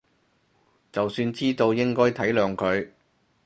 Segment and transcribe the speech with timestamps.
[0.91, 2.89] 就算知道應該體諒佢